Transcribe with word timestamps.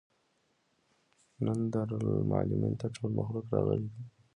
نن 1.45 1.59
دارالمعلمین 1.71 2.73
ته 2.79 2.87
ټول 2.95 3.09
مخلوق 3.19 3.45
راغلى 3.53 3.85
دی. 3.93 4.03